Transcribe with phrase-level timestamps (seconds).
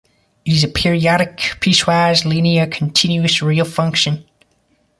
[0.45, 4.25] It is a periodic, piecewise linear, continuous real function.